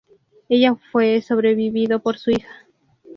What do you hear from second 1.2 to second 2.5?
sobrevivido por su hija.